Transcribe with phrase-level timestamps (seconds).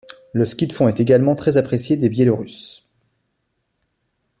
[0.33, 2.85] Le ski de fond est également très apprécié des Biélorusses.